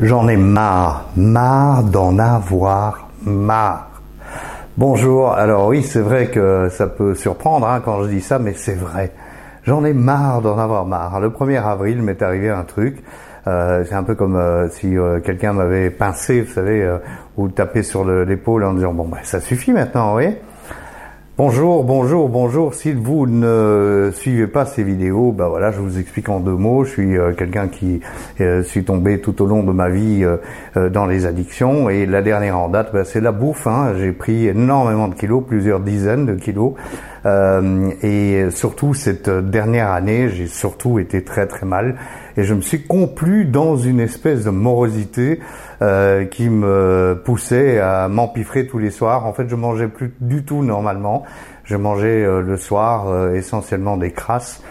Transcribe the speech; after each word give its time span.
J'en 0.00 0.26
ai 0.26 0.36
marre, 0.36 1.04
marre 1.16 1.84
d'en 1.84 2.18
avoir 2.18 3.08
marre. 3.24 3.90
Bonjour, 4.76 5.30
alors 5.30 5.68
oui, 5.68 5.84
c'est 5.84 6.00
vrai 6.00 6.30
que 6.30 6.68
ça 6.68 6.88
peut 6.88 7.14
surprendre 7.14 7.68
hein, 7.68 7.80
quand 7.84 8.02
je 8.02 8.08
dis 8.08 8.20
ça, 8.20 8.40
mais 8.40 8.54
c'est 8.54 8.74
vrai. 8.74 9.12
J'en 9.62 9.84
ai 9.84 9.92
marre 9.92 10.42
d'en 10.42 10.58
avoir 10.58 10.84
marre. 10.84 11.20
Le 11.20 11.30
1er 11.30 11.62
avril 11.62 12.02
m'est 12.02 12.20
arrivé 12.22 12.50
un 12.50 12.64
truc. 12.64 13.04
Euh, 13.46 13.84
c'est 13.88 13.94
un 13.94 14.02
peu 14.02 14.16
comme 14.16 14.34
euh, 14.34 14.68
si 14.68 14.98
euh, 14.98 15.20
quelqu'un 15.20 15.52
m'avait 15.52 15.90
pincé, 15.90 16.40
vous 16.40 16.52
savez, 16.52 16.98
ou 17.36 17.46
tapé 17.46 17.84
sur 17.84 18.04
l'épaule 18.04 18.64
en 18.64 18.74
disant 18.74 18.94
bon 18.94 19.06
ben 19.06 19.18
ça 19.22 19.38
suffit 19.38 19.72
maintenant, 19.72 20.16
oui. 20.16 20.26
Bonjour, 21.36 21.82
bonjour, 21.82 22.28
bonjour. 22.28 22.74
Si 22.74 22.92
vous 22.92 23.26
ne 23.26 24.12
suivez 24.14 24.46
pas 24.46 24.66
ces 24.66 24.84
vidéos, 24.84 25.32
ben 25.32 25.48
voilà, 25.48 25.72
je 25.72 25.80
vous 25.80 25.98
explique 25.98 26.28
en 26.28 26.38
deux 26.38 26.54
mots. 26.54 26.84
Je 26.84 26.90
suis 26.90 27.18
euh, 27.18 27.32
quelqu'un 27.32 27.66
qui 27.66 27.98
euh, 28.40 28.62
suis 28.62 28.84
tombé 28.84 29.20
tout 29.20 29.42
au 29.42 29.46
long 29.46 29.64
de 29.64 29.72
ma 29.72 29.88
vie 29.88 30.24
euh, 30.24 30.88
dans 30.90 31.06
les 31.06 31.26
addictions 31.26 31.90
et 31.90 32.06
la 32.06 32.22
dernière 32.22 32.56
en 32.56 32.68
date, 32.68 32.92
ben, 32.92 33.02
c'est 33.02 33.20
la 33.20 33.32
bouffe. 33.32 33.66
Hein. 33.66 33.94
J'ai 33.98 34.12
pris 34.12 34.46
énormément 34.46 35.08
de 35.08 35.16
kilos, 35.16 35.42
plusieurs 35.44 35.80
dizaines 35.80 36.24
de 36.24 36.34
kilos. 36.36 36.74
Et 37.24 38.46
surtout 38.50 38.92
cette 38.92 39.30
dernière 39.30 39.90
année, 39.90 40.28
j'ai 40.28 40.46
surtout 40.46 40.98
été 40.98 41.24
très 41.24 41.46
très 41.46 41.64
mal 41.64 41.96
et 42.36 42.44
je 42.44 42.54
me 42.54 42.60
suis 42.60 42.82
complu 42.82 43.44
dans 43.44 43.76
une 43.76 44.00
espèce 44.00 44.44
de 44.44 44.50
morosité 44.50 45.40
euh, 45.82 46.24
qui 46.24 46.48
me 46.48 47.20
poussait 47.24 47.78
à 47.78 48.08
m'empiffrer 48.08 48.66
tous 48.66 48.78
les 48.78 48.90
soirs. 48.90 49.26
En 49.26 49.32
fait, 49.32 49.48
je 49.48 49.54
mangeais 49.54 49.88
plus 49.88 50.14
du 50.20 50.44
tout 50.44 50.62
normalement. 50.62 51.24
Je 51.64 51.76
mangeais 51.76 52.24
euh, 52.24 52.40
le 52.40 52.56
soir 52.56 53.08
euh, 53.08 53.34
essentiellement 53.34 53.96
des 53.96 54.10
crasses, 54.10 54.62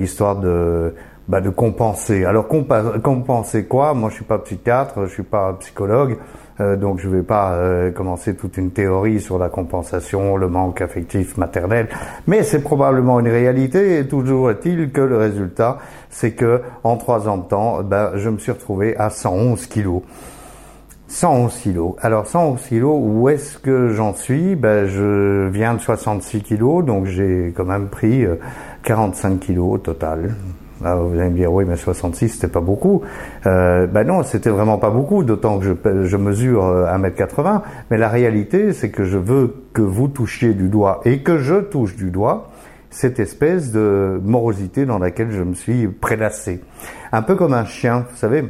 histoire 0.00 0.36
de 0.36 0.94
bah, 1.28 1.42
de 1.42 1.50
compenser. 1.50 2.24
Alors 2.24 2.48
compenser 2.48 3.66
quoi? 3.66 3.92
Moi, 3.92 4.08
je 4.08 4.14
suis 4.14 4.24
pas 4.24 4.38
psychiatre, 4.38 5.04
je 5.04 5.12
suis 5.12 5.22
pas 5.22 5.52
psychologue. 5.60 6.16
Euh, 6.60 6.76
donc 6.76 6.98
je 6.98 7.08
ne 7.08 7.16
vais 7.16 7.22
pas 7.22 7.52
euh, 7.52 7.90
commencer 7.90 8.34
toute 8.34 8.56
une 8.56 8.70
théorie 8.70 9.20
sur 9.20 9.38
la 9.38 9.48
compensation, 9.48 10.36
le 10.36 10.48
manque 10.48 10.80
affectif 10.80 11.36
maternel, 11.36 11.88
mais 12.26 12.42
c'est 12.42 12.62
probablement 12.62 13.20
une 13.20 13.28
réalité. 13.28 13.98
Et 13.98 14.06
toujours 14.06 14.50
est-il 14.50 14.90
que 14.90 15.00
le 15.00 15.16
résultat, 15.16 15.78
c'est 16.10 16.32
que 16.32 16.62
en 16.84 16.96
trois 16.96 17.28
ans 17.28 17.38
de 17.38 17.44
temps, 17.44 17.82
ben, 17.82 18.12
je 18.16 18.28
me 18.28 18.38
suis 18.38 18.52
retrouvé 18.52 18.96
à 18.96 19.10
111 19.10 19.66
kilos. 19.66 20.02
111 21.08 21.56
kilos. 21.56 21.94
Alors 22.00 22.26
111 22.26 22.60
kilos, 22.66 23.00
où 23.02 23.28
est-ce 23.30 23.58
que 23.58 23.88
j'en 23.88 24.14
suis? 24.14 24.56
Ben 24.56 24.86
je 24.86 25.48
viens 25.48 25.74
de 25.74 25.80
66 25.80 26.42
kilos, 26.42 26.84
donc 26.84 27.06
j'ai 27.06 27.54
quand 27.56 27.64
même 27.64 27.88
pris 27.88 28.26
45 28.82 29.32
euh, 29.32 29.36
kilos 29.36 29.74
au 29.74 29.78
total. 29.78 30.34
Ah, 30.84 30.94
vous 30.94 31.18
allez 31.18 31.30
me 31.30 31.36
dire, 31.36 31.52
oui, 31.52 31.64
mais 31.66 31.76
66, 31.76 32.28
c'était 32.28 32.48
pas 32.48 32.60
beaucoup. 32.60 33.02
Euh, 33.46 33.86
ben 33.86 34.04
non, 34.04 34.22
c'était 34.22 34.50
vraiment 34.50 34.78
pas 34.78 34.90
beaucoup, 34.90 35.24
d'autant 35.24 35.58
que 35.58 35.64
je, 35.64 36.06
je 36.06 36.16
mesure 36.16 36.62
1m80. 36.62 37.46
Euh, 37.46 37.58
mais 37.90 37.98
la 37.98 38.08
réalité, 38.08 38.72
c'est 38.72 38.90
que 38.90 39.04
je 39.04 39.18
veux 39.18 39.54
que 39.72 39.82
vous 39.82 40.08
touchiez 40.08 40.54
du 40.54 40.68
doigt 40.68 41.00
et 41.04 41.22
que 41.22 41.38
je 41.38 41.56
touche 41.56 41.96
du 41.96 42.10
doigt 42.10 42.48
cette 42.90 43.20
espèce 43.20 43.70
de 43.72 44.20
morosité 44.24 44.86
dans 44.86 44.98
laquelle 44.98 45.30
je 45.30 45.42
me 45.42 45.54
suis 45.54 45.88
prélassé. 45.88 46.60
Un 47.12 47.22
peu 47.22 47.34
comme 47.34 47.52
un 47.52 47.64
chien, 47.64 48.06
vous 48.10 48.16
savez, 48.16 48.44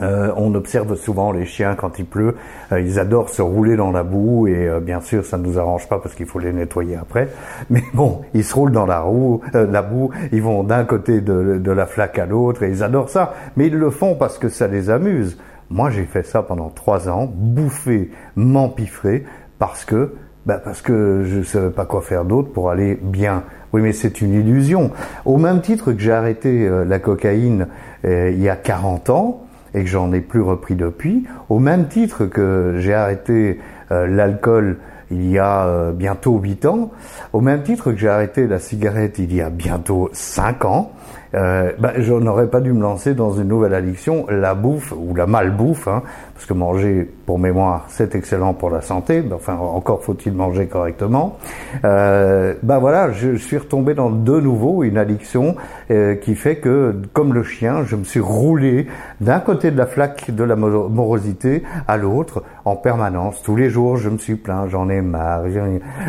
euh, 0.00 0.32
on 0.36 0.54
observe 0.54 0.94
souvent 0.96 1.32
les 1.32 1.44
chiens 1.44 1.74
quand 1.74 1.98
il 1.98 2.06
pleut, 2.06 2.36
euh, 2.72 2.80
ils 2.80 2.98
adorent 2.98 3.28
se 3.28 3.42
rouler 3.42 3.76
dans 3.76 3.90
la 3.90 4.02
boue 4.02 4.46
et 4.46 4.68
euh, 4.68 4.80
bien 4.80 5.00
sûr 5.00 5.24
ça 5.24 5.38
ne 5.38 5.44
nous 5.44 5.58
arrange 5.58 5.88
pas 5.88 5.98
parce 5.98 6.14
qu'il 6.14 6.26
faut 6.26 6.38
les 6.38 6.52
nettoyer 6.52 6.96
après. 6.96 7.28
Mais 7.70 7.82
bon, 7.94 8.22
ils 8.34 8.44
se 8.44 8.54
roulent 8.54 8.72
dans 8.72 8.86
la, 8.86 9.00
roue, 9.00 9.40
la 9.52 9.82
boue, 9.82 10.10
ils 10.32 10.42
vont 10.42 10.62
d'un 10.62 10.84
côté 10.84 11.20
de, 11.20 11.58
de, 11.58 11.72
la 11.72 11.86
flaque 11.86 12.18
à 12.18 12.26
l'autre 12.26 12.62
et 12.62 12.70
ils 12.70 12.82
adorent 12.82 13.08
ça. 13.08 13.34
Mais 13.56 13.66
ils 13.66 13.76
le 13.76 13.90
font 13.90 14.14
parce 14.14 14.38
que 14.38 14.48
ça 14.48 14.66
les 14.68 14.90
amuse. 14.90 15.38
Moi 15.70 15.90
j'ai 15.90 16.04
fait 16.04 16.24
ça 16.24 16.42
pendant 16.42 16.68
trois 16.68 17.08
ans, 17.08 17.30
bouffer, 17.32 18.10
m'empiffrer 18.36 19.24
parce 19.58 19.84
que 19.84 20.14
ben 20.44 20.58
parce 20.62 20.82
que 20.82 21.22
je 21.24 21.38
ne 21.38 21.42
savais 21.44 21.70
pas 21.70 21.86
quoi 21.86 22.02
faire 22.02 22.24
d'autre 22.24 22.50
pour 22.52 22.70
aller 22.70 22.98
bien. 23.00 23.44
Oui, 23.72 23.80
mais 23.80 23.92
c'est 23.92 24.20
une 24.20 24.34
illusion. 24.34 24.90
Au 25.24 25.38
même 25.38 25.60
titre 25.60 25.92
que 25.92 25.98
j'ai 25.98 26.12
arrêté 26.12 26.68
la 26.84 26.98
cocaïne 26.98 27.68
il 28.04 28.42
y 28.42 28.48
a 28.50 28.56
40 28.56 29.08
ans, 29.10 29.46
et 29.74 29.82
que 29.82 29.88
j'en 29.88 30.12
ai 30.12 30.20
plus 30.20 30.40
repris 30.40 30.74
depuis, 30.74 31.24
au 31.48 31.58
même 31.58 31.88
titre 31.88 32.26
que 32.26 32.76
j'ai 32.78 32.94
arrêté 32.94 33.60
euh, 33.90 34.06
l'alcool 34.06 34.78
il 35.10 35.30
y 35.30 35.38
a 35.38 35.66
euh, 35.66 35.92
bientôt 35.92 36.38
8 36.38 36.66
ans, 36.66 36.90
au 37.32 37.40
même 37.40 37.62
titre 37.62 37.92
que 37.92 37.98
j'ai 37.98 38.08
arrêté 38.08 38.46
la 38.46 38.58
cigarette 38.58 39.18
il 39.18 39.34
y 39.34 39.42
a 39.42 39.50
bientôt 39.50 40.08
5 40.12 40.64
ans, 40.64 40.92
euh, 41.34 41.72
ben, 41.78 41.92
je 41.98 42.12
n'aurais 42.12 42.48
pas 42.48 42.60
dû 42.60 42.72
me 42.72 42.82
lancer 42.82 43.14
dans 43.14 43.32
une 43.32 43.48
nouvelle 43.48 43.74
addiction, 43.74 44.26
la 44.28 44.54
bouffe 44.54 44.92
ou 44.92 45.14
la 45.14 45.26
malbouffe, 45.26 45.88
hein, 45.88 46.02
parce 46.34 46.46
que 46.46 46.52
manger, 46.52 47.08
pour 47.26 47.38
mémoire, 47.38 47.86
c'est 47.88 48.14
excellent 48.14 48.52
pour 48.52 48.70
la 48.70 48.82
santé, 48.82 49.22
ben, 49.22 49.36
enfin 49.36 49.56
encore 49.56 50.02
faut-il 50.02 50.34
manger 50.34 50.66
correctement. 50.66 51.38
Euh, 51.84 52.54
ben 52.62 52.78
voilà, 52.78 53.12
je, 53.12 53.36
suis 53.36 53.56
retombé 53.56 53.94
dans 53.94 54.10
de 54.10 54.40
nouveau 54.40 54.84
une 54.84 54.98
addiction 54.98 55.56
euh, 55.90 56.14
qui 56.14 56.34
fait 56.34 56.56
que, 56.56 56.94
comme 57.12 57.32
le 57.32 57.42
chien, 57.42 57.84
je 57.84 57.96
me 57.96 58.04
suis 58.04 58.20
roulé 58.20 58.86
d'un 59.20 59.40
côté 59.40 59.70
de 59.70 59.78
la 59.78 59.86
flaque 59.86 60.30
de 60.30 60.44
la 60.44 60.56
morosité 60.56 61.62
à 61.88 61.96
l'autre 61.96 62.42
en 62.64 62.76
permanence. 62.76 63.42
Tous 63.42 63.56
les 63.56 63.70
jours, 63.70 63.96
je 63.96 64.10
me 64.10 64.18
suis 64.18 64.36
plaint, 64.36 64.68
j'en 64.68 64.88
ai 64.88 65.00
marre, 65.00 65.42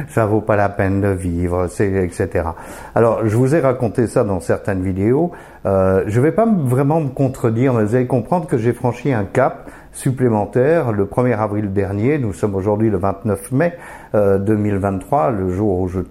ça 0.09 0.25
vaut 0.25 0.41
pas 0.41 0.55
la 0.55 0.69
peine 0.69 1.01
de 1.01 1.07
vivre, 1.07 1.65
etc. 1.79 2.45
Alors, 2.93 3.25
je 3.25 3.35
vous 3.35 3.55
ai 3.55 3.59
raconté 3.59 4.07
ça 4.07 4.23
dans 4.23 4.39
certaines 4.39 4.83
vidéos 4.83 5.12
euh, 5.65 6.03
je 6.07 6.19
ne 6.19 6.23
vais 6.23 6.31
pas 6.31 6.45
vraiment 6.45 7.01
me 7.01 7.09
contredire, 7.09 7.73
mais 7.73 7.83
vous 7.83 7.95
allez 7.95 8.07
comprendre 8.07 8.47
que 8.47 8.57
j'ai 8.57 8.73
franchi 8.73 9.13
un 9.13 9.23
cap 9.23 9.69
supplémentaire 9.93 10.91
le 10.91 11.05
1er 11.05 11.37
avril 11.37 11.71
dernier. 11.71 12.17
Nous 12.17 12.33
sommes 12.33 12.55
aujourd'hui 12.55 12.89
le 12.89 12.97
29 12.97 13.51
mai 13.51 13.73
2023, 14.13 15.25
euh, 15.25 15.31
le 15.31 15.49
jour 15.53 15.79
où 15.79 15.87
je 15.87 16.01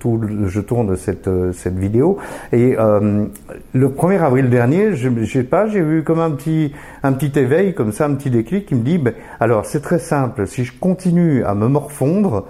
tourne, 0.61 0.97
euh, 1.27 1.53
cette 1.53 1.79
vidéo. 1.79 2.19
Et 2.53 2.77
le 2.77 3.89
1er 3.89 4.21
avril 4.21 4.51
dernier, 4.51 4.95
je, 4.95 5.09
je 5.09 5.33
sais 5.33 5.43
pas, 5.43 5.67
j'ai 5.67 5.81
eu 5.81 6.03
comme 6.05 6.21
un 6.21 6.31
petit, 6.31 6.73
un 7.03 7.13
petit 7.13 7.39
éveil, 7.39 7.75
comme 7.75 7.93
ça, 7.93 8.07
un 8.07 8.15
petit 8.15 8.31
déclic 8.31 8.67
qui 8.67 8.75
me 8.75 8.83
dit, 8.83 8.99
ben, 8.99 9.15
alors 9.41 9.67
c'est 9.67 9.83
très 9.83 9.99
simple, 9.99 10.47
si 10.47 10.65
je 10.65 10.73
continue 10.79 11.45
à 11.45 11.55
me 11.55 11.67
morfondre, 11.67 12.47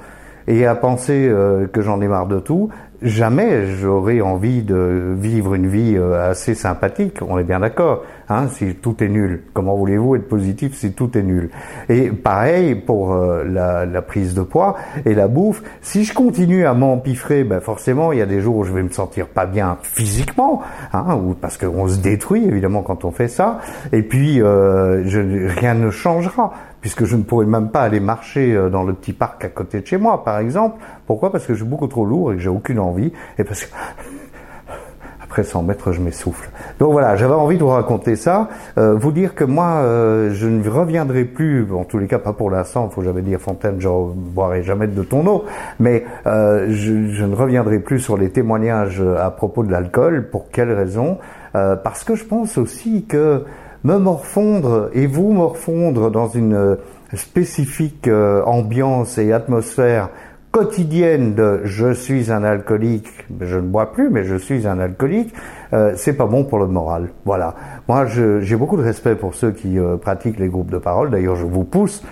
et 0.47 0.67
à 0.67 0.75
penser 0.75 1.29
euh, 1.29 1.67
que 1.67 1.81
j'en 1.81 2.01
ai 2.01 2.09
marre 2.09 2.27
de 2.27 2.39
tout, 2.39 2.71
jamais 3.01 3.67
j'aurais 3.67 4.21
envie 4.21 4.63
de 4.63 5.15
vivre 5.19 5.55
une 5.55 5.67
vie 5.67 5.97
euh, 5.97 6.31
assez 6.31 6.55
sympathique, 6.55 7.19
on 7.23 7.39
est 7.39 7.45
bien 7.45 7.61
d'accord, 7.61 8.03
hein, 8.29 8.49
si 8.49 8.75
tout 8.75 9.03
est 9.03 9.09
nul. 9.09 9.43
Comment 9.55 9.77
voulez-vous 9.77 10.17
être 10.17 10.29
positif 10.29 10.75
si 10.75 10.93
tout 10.93 11.17
est 11.17 11.23
nul? 11.23 11.51
Et 11.89 12.11
pareil 12.11 12.75
pour 12.75 13.13
euh, 13.13 13.45
la, 13.45 13.87
la, 13.87 14.03
prise 14.03 14.35
de 14.35 14.43
poids 14.43 14.77
et 15.05 15.15
la 15.15 15.29
bouffe, 15.29 15.63
si 15.81 16.05
je 16.05 16.15
continue 16.15 16.67
à 16.67 16.75
m'empiffrer, 16.75 17.45
ben 17.45 17.61
forcément 17.61 18.13
il 18.13 18.19
y 18.19 18.23
a 18.23 18.27
des 18.27 18.41
jours 18.41 18.57
où 18.57 18.65
je 18.65 18.73
vais 18.73 18.83
me 18.83 18.91
sentir 18.91 19.27
pas 19.27 19.47
bien 19.47 19.79
physiquement, 19.83 20.63
hein, 20.93 21.17
ou 21.17 21.35
parce 21.35 21.57
qu'on 21.57 21.89
se 21.89 21.99
détruit 21.99 22.45
évidemment 22.45 22.83
quand 22.83 23.05
on 23.05 23.11
fait 23.11 23.29
ça, 23.29 23.61
et 23.93 24.03
puis 24.03 24.39
je, 24.39 25.49
rien 25.61 25.75
ne 25.75 25.91
changera 25.91 26.53
puisque 26.83 27.05
je 27.05 27.17
ne 27.17 27.23
pourrais 27.23 27.47
même 27.47 27.71
pas 27.71 27.83
aller 27.83 28.01
marcher 28.01 28.55
euh, 28.55 28.69
dans 28.69 28.83
le 28.83 28.93
petit 28.93 29.15
parc 29.15 29.43
à 29.47 29.49
côté 29.49 29.81
de 29.81 29.87
chez 29.87 29.97
moi, 29.97 30.23
par 30.23 30.39
exemple. 30.39 30.79
Pourquoi? 31.07 31.33
Parce 31.33 31.47
que 31.47 31.55
je 31.55 31.61
suis 31.61 31.69
beaucoup 31.69 31.87
trop 31.87 32.05
lourd 32.05 32.33
et 32.33 32.37
que 32.37 32.43
j'ai 32.43 32.51
aucune 32.51 32.81
envie, 32.81 33.13
et 33.39 33.45
parce 33.45 33.65
que 33.65 33.71
après 35.23 35.45
100 35.45 35.63
mètres, 35.63 35.93
je 35.93 36.01
m'essouffle. 36.01 36.51
Donc 36.81 36.93
voilà, 36.93 37.15
j'avais 37.15 37.35
envie 37.35 37.57
de 37.57 37.63
vous 37.63 37.69
raconter 37.69 38.17
ça, 38.17 38.49
euh, 38.79 38.95
vous 38.95 39.13
dire 39.13 39.37
que 39.37 39.45
moi, 39.45 39.77
euh, 39.77 40.35
je 40.35 40.49
ne 40.49 40.69
reviendrai 40.69 41.25
plus, 41.25 41.73
en 41.73 41.85
tous 41.85 41.99
les 41.99 42.09
cas 42.09 42.19
pas 42.19 42.33
pour 42.33 42.51
l'instant, 42.51 42.89
il 42.91 42.95
faut 42.95 43.03
jamais 43.03 43.23
dire 43.23 43.41
Fontaine, 43.41 43.77
je 43.79 43.89
ne 43.89 44.13
boirai 44.13 44.65
jamais 44.65 44.89
de 44.89 45.03
ton 45.05 45.25
eau, 45.27 45.45
mais 45.79 46.05
je, 46.27 46.69
je, 46.69 47.25
ne 47.25 47.35
reviendrai 47.35 47.79
plus 47.79 48.01
sur 48.01 48.19
les 48.19 48.31
témoignages 48.31 49.01
à 49.01 49.31
propos 49.31 49.63
de 49.63 49.71
l'alcool. 49.71 50.29
Pour 50.31 50.51
quelle 50.51 50.73
raison? 50.73 51.19
Parce 51.53 52.03
que 52.03 52.15
je 52.15 52.25
pense 52.25 52.59
aussi 52.59 53.05
que 53.05 53.45
me 53.85 53.99
morfondre 53.99 54.91
et 54.93 55.07
vous 55.07 55.33
morfondre 55.33 56.11
dans 56.11 56.29
une 56.29 56.55
euh, 56.55 56.77
spécifique 57.15 58.09
euh, 58.09 58.43
ambiance 58.45 59.19
et 59.19 59.33
atmosphère 59.33 60.09
quotidienne 60.51 61.35
de 61.35 61.63
je 61.65 61.95
suis 61.95 62.31
un 62.31 62.45
alcoolique, 62.45 63.09
je 63.41 63.57
ne 63.57 63.63
bois 63.63 63.93
plus, 63.93 64.11
mais 64.11 64.25
je 64.25 64.37
suis 64.37 64.67
un 64.67 64.79
alcoolique, 64.79 65.33
euh, 65.73 65.95
c'est 65.97 66.13
pas 66.13 66.27
bon 66.27 66.45
pour 66.45 66.59
le 66.59 66.67
moral. 66.67 67.09
Voilà. 67.25 67.55
Moi, 67.89 68.05
j'ai 68.07 68.57
beaucoup 68.57 68.77
de 68.77 68.83
respect 68.83 69.15
pour 69.15 69.35
ceux 69.35 69.53
qui 69.53 69.79
euh, 69.79 69.97
pratiquent 69.97 70.39
les 70.39 70.49
groupes 70.49 70.71
de 70.71 70.77
parole. 70.77 71.11
D'ailleurs, 71.11 71.37
je 71.37 71.47
vous 71.47 71.65
pousse. 71.65 72.03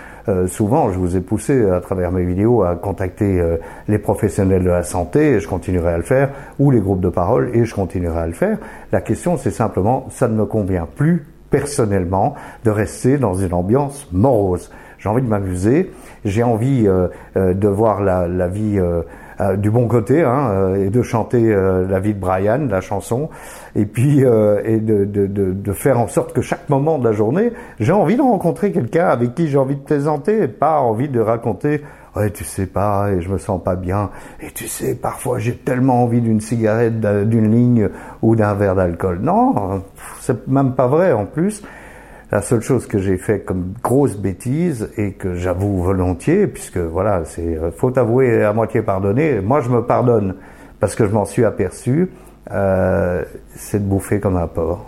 souvent, 0.47 0.91
je 0.91 0.99
vous 0.99 1.17
ai 1.17 1.19
poussé 1.19 1.67
à 1.69 1.81
travers 1.81 2.11
mes 2.11 2.23
vidéos 2.23 2.61
à 2.63 2.75
contacter 2.75 3.43
les 3.87 3.97
professionnels 3.97 4.63
de 4.63 4.69
la 4.69 4.83
santé, 4.83 5.33
et 5.33 5.39
je 5.39 5.47
continuerai 5.47 5.93
à 5.93 5.97
le 5.97 6.03
faire, 6.03 6.29
ou 6.59 6.69
les 6.69 6.79
groupes 6.79 7.01
de 7.01 7.09
parole, 7.09 7.49
et 7.55 7.65
je 7.65 7.73
continuerai 7.73 8.19
à 8.19 8.27
le 8.27 8.33
faire. 8.33 8.59
La 8.91 9.01
question, 9.01 9.37
c'est 9.37 9.51
simplement, 9.51 10.05
ça 10.09 10.27
ne 10.27 10.35
me 10.35 10.45
convient 10.45 10.87
plus 10.95 11.25
personnellement 11.51 12.33
de 12.63 12.71
rester 12.71 13.19
dans 13.19 13.35
une 13.35 13.53
ambiance 13.53 14.07
morose. 14.11 14.71
j'ai 14.97 15.09
envie 15.09 15.21
de 15.21 15.27
m'amuser, 15.27 15.91
j'ai 16.25 16.41
envie 16.43 16.87
de 17.35 17.67
voir 17.67 18.01
la, 18.01 18.27
la 18.27 18.47
vie 18.47 18.79
du 19.57 19.71
bon 19.71 19.87
côté 19.87 20.21
hein, 20.21 20.75
et 20.75 20.89
de 20.89 21.01
chanter 21.01 21.53
la 21.53 21.99
vie 21.99 22.13
de 22.13 22.19
Brian, 22.19 22.67
la 22.69 22.81
chanson, 22.81 23.29
et 23.75 23.85
puis 23.85 24.19
et 24.19 24.79
de, 24.79 25.05
de, 25.05 25.25
de, 25.25 25.53
de, 25.53 25.73
faire 25.73 25.99
en 25.99 26.07
sorte 26.07 26.33
que 26.33 26.41
chaque 26.41 26.69
moment 26.69 26.99
de 26.99 27.05
la 27.05 27.13
journée, 27.13 27.51
j'ai 27.79 27.91
envie 27.91 28.15
de 28.15 28.21
rencontrer 28.21 28.71
quelqu'un 28.71 29.07
avec 29.07 29.35
qui 29.35 29.47
j'ai 29.47 29.57
envie 29.57 29.75
de 29.75 29.81
plaisanter, 29.81 30.43
et 30.43 30.47
pas 30.47 30.79
envie 30.79 31.09
de 31.09 31.19
raconter 31.19 31.81
ouais 32.15 32.29
tu 32.29 32.43
sais 32.43 32.65
pas 32.65 33.11
et 33.11 33.21
je 33.21 33.29
me 33.29 33.37
sens 33.37 33.61
pas 33.63 33.75
bien 33.75 34.09
et 34.41 34.51
tu 34.51 34.67
sais 34.67 34.95
parfois 34.95 35.39
j'ai 35.39 35.55
tellement 35.55 36.03
envie 36.03 36.21
d'une 36.21 36.41
cigarette 36.41 36.99
d'une 36.99 37.51
ligne 37.51 37.89
ou 38.21 38.35
d'un 38.35 38.53
verre 38.53 38.75
d'alcool 38.75 39.19
non 39.21 39.83
c'est 40.19 40.47
même 40.47 40.73
pas 40.73 40.87
vrai 40.87 41.13
en 41.13 41.25
plus 41.25 41.63
la 42.31 42.41
seule 42.41 42.61
chose 42.61 42.87
que 42.87 42.97
j'ai 42.97 43.17
fait 43.17 43.41
comme 43.41 43.73
grosse 43.83 44.15
bêtise 44.15 44.89
et 44.97 45.11
que 45.13 45.35
j'avoue 45.35 45.81
volontiers 45.83 46.47
puisque 46.47 46.77
voilà 46.77 47.23
c'est 47.25 47.57
euh, 47.57 47.71
faut 47.71 47.97
avouer 47.99 48.43
à 48.43 48.53
moitié 48.53 48.81
pardonner 48.81 49.41
moi 49.41 49.59
je 49.61 49.69
me 49.69 49.81
pardonne 49.81 50.35
parce 50.79 50.95
que 50.95 51.05
je 51.05 51.11
m'en 51.11 51.25
suis 51.25 51.43
aperçu 51.43 52.09
euh, 52.51 53.23
c'est 53.55 53.79
de 53.79 53.87
bouffer 53.87 54.19
comme 54.19 54.37
un 54.37 54.47
porc 54.47 54.85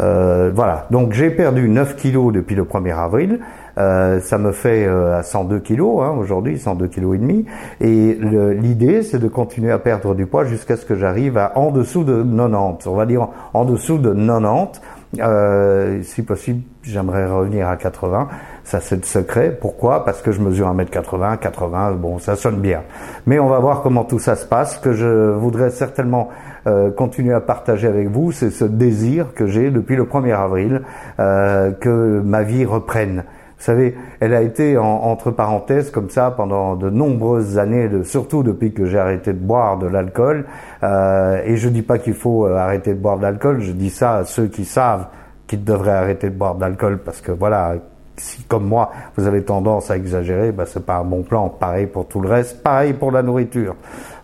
euh, 0.00 0.50
voilà 0.54 0.86
donc 0.90 1.12
j'ai 1.12 1.30
perdu 1.30 1.68
9 1.68 1.96
kilos 1.96 2.32
depuis 2.32 2.56
le 2.56 2.64
1er 2.64 2.96
avril 2.96 3.40
euh, 3.76 4.18
ça 4.20 4.38
me 4.38 4.50
fait 4.50 4.86
à 4.86 5.22
102 5.22 5.60
kilos 5.60 6.02
hein, 6.02 6.10
aujourd'hui, 6.18 6.58
102 6.58 6.88
kilos 6.88 7.14
et 7.14 7.18
demi. 7.18 7.46
Et 7.80 8.18
l'idée, 8.60 9.02
c'est 9.02 9.20
de 9.20 9.28
continuer 9.28 9.70
à 9.70 9.78
perdre 9.78 10.16
du 10.16 10.26
poids 10.26 10.44
jusqu'à 10.44 10.76
ce 10.76 10.84
que 10.84 10.96
j'arrive 10.96 11.38
à 11.38 11.56
en 11.56 11.70
dessous 11.70 12.02
de 12.02 12.24
90. 12.24 12.88
On 12.88 12.96
va 12.96 13.06
dire 13.06 13.28
en 13.54 13.64
dessous 13.64 13.98
de 13.98 14.12
90. 14.12 14.80
Euh, 15.18 16.02
si 16.02 16.22
possible, 16.22 16.62
j'aimerais 16.82 17.26
revenir 17.26 17.68
à 17.68 17.76
80. 17.76 18.28
Ça, 18.64 18.80
c'est 18.80 18.96
le 18.96 19.02
secret. 19.02 19.56
Pourquoi? 19.58 20.04
Parce 20.04 20.20
que 20.20 20.32
je 20.32 20.40
mesure 20.40 20.68
1m80, 20.68 21.38
80, 21.38 21.92
bon, 21.92 22.18
ça 22.18 22.36
sonne 22.36 22.60
bien. 22.60 22.82
Mais 23.26 23.38
on 23.38 23.48
va 23.48 23.58
voir 23.58 23.80
comment 23.82 24.04
tout 24.04 24.18
ça 24.18 24.36
se 24.36 24.44
passe. 24.44 24.78
Que 24.78 24.92
je 24.92 25.30
voudrais 25.30 25.70
certainement 25.70 26.28
euh, 26.66 26.90
continuer 26.90 27.32
à 27.32 27.40
partager 27.40 27.88
avec 27.88 28.08
vous, 28.08 28.32
c'est 28.32 28.50
ce 28.50 28.64
désir 28.64 29.32
que 29.34 29.46
j'ai 29.46 29.70
depuis 29.70 29.96
le 29.96 30.04
1er 30.04 30.34
avril, 30.34 30.82
euh, 31.18 31.70
que 31.72 32.20
ma 32.22 32.42
vie 32.42 32.66
reprenne. 32.66 33.24
Vous 33.58 33.64
savez, 33.64 33.96
elle 34.20 34.34
a 34.34 34.42
été 34.42 34.78
entre 34.78 35.32
parenthèses 35.32 35.90
comme 35.90 36.10
ça 36.10 36.30
pendant 36.30 36.76
de 36.76 36.90
nombreuses 36.90 37.58
années, 37.58 37.90
surtout 38.04 38.44
depuis 38.44 38.72
que 38.72 38.86
j'ai 38.86 38.98
arrêté 38.98 39.32
de 39.32 39.38
boire 39.38 39.78
de 39.78 39.88
l'alcool. 39.88 40.44
Euh, 40.84 41.42
et 41.44 41.56
je 41.56 41.68
dis 41.68 41.82
pas 41.82 41.98
qu'il 41.98 42.14
faut 42.14 42.46
euh, 42.46 42.56
arrêter 42.56 42.94
de 42.94 43.00
boire 43.00 43.16
de 43.16 43.22
l'alcool, 43.22 43.60
je 43.60 43.72
dis 43.72 43.90
ça 43.90 44.18
à 44.18 44.24
ceux 44.24 44.46
qui 44.46 44.64
savent 44.64 45.06
qu'ils 45.48 45.64
devraient 45.64 45.90
arrêter 45.90 46.30
de 46.30 46.36
boire 46.36 46.54
de 46.54 46.60
l'alcool 46.60 46.98
parce 46.98 47.20
que 47.20 47.32
voilà, 47.32 47.74
si 48.16 48.44
comme 48.44 48.64
moi 48.64 48.92
vous 49.16 49.26
avez 49.26 49.42
tendance 49.42 49.90
à 49.90 49.96
exagérer, 49.96 50.52
bah 50.52 50.64
c'est 50.66 50.86
pas 50.86 50.98
un 50.98 51.04
bon 51.04 51.22
plan. 51.22 51.48
Pareil 51.48 51.86
pour 51.86 52.06
tout 52.06 52.20
le 52.20 52.28
reste, 52.28 52.62
pareil 52.62 52.92
pour 52.92 53.10
la 53.10 53.22
nourriture. 53.22 53.74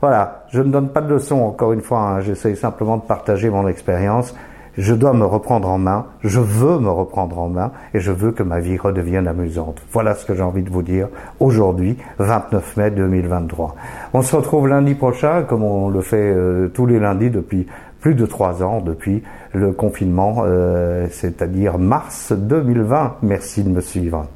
Voilà, 0.00 0.44
je 0.52 0.60
ne 0.60 0.70
donne 0.70 0.90
pas 0.90 1.00
de 1.00 1.12
leçons 1.12 1.40
encore 1.40 1.72
une 1.72 1.80
fois. 1.80 2.00
Hein. 2.00 2.20
J'essaye 2.20 2.56
simplement 2.56 2.98
de 2.98 3.02
partager 3.02 3.50
mon 3.50 3.66
expérience 3.66 4.32
je 4.78 4.94
dois 4.94 5.12
me 5.12 5.24
reprendre 5.24 5.68
en 5.68 5.78
main, 5.78 6.06
je 6.22 6.40
veux 6.40 6.78
me 6.78 6.90
reprendre 6.90 7.38
en 7.38 7.48
main 7.48 7.72
et 7.92 8.00
je 8.00 8.12
veux 8.12 8.32
que 8.32 8.42
ma 8.42 8.60
vie 8.60 8.76
redevienne 8.76 9.28
amusante. 9.28 9.82
Voilà 9.92 10.14
ce 10.14 10.24
que 10.24 10.34
j'ai 10.34 10.42
envie 10.42 10.62
de 10.62 10.70
vous 10.70 10.82
dire 10.82 11.08
aujourd'hui, 11.40 11.96
29 12.18 12.76
mai 12.76 12.90
2023. 12.90 13.76
On 14.12 14.22
se 14.22 14.34
retrouve 14.36 14.68
lundi 14.68 14.94
prochain, 14.94 15.42
comme 15.42 15.62
on 15.62 15.88
le 15.88 16.00
fait 16.00 16.16
euh, 16.16 16.68
tous 16.68 16.86
les 16.86 16.98
lundis 16.98 17.30
depuis 17.30 17.66
plus 18.00 18.14
de 18.14 18.26
trois 18.26 18.62
ans, 18.62 18.80
depuis 18.80 19.22
le 19.52 19.72
confinement, 19.72 20.42
euh, 20.44 21.06
c'est-à-dire 21.10 21.78
mars 21.78 22.32
2020. 22.32 23.16
Merci 23.22 23.64
de 23.64 23.70
me 23.70 23.80
suivre. 23.80 24.26